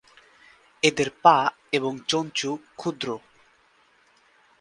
এদের 0.83 1.09
পা 1.23 1.37
এবং 1.71 1.93
চঞ্চু 2.07 2.49
ক্ষুদ্র। 2.75 3.07